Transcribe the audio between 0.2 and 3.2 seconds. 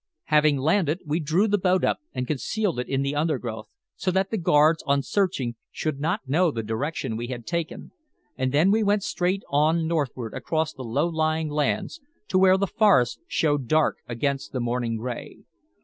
Having landed, we drew the boat up and concealed it in the